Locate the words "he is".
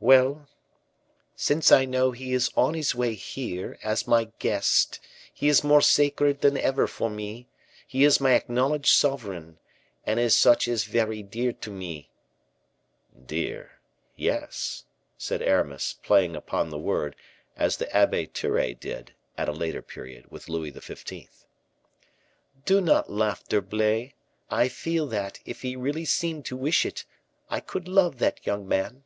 2.10-2.50, 5.32-5.62, 7.86-8.20